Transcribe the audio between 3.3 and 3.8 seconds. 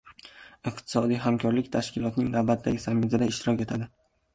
ishtirok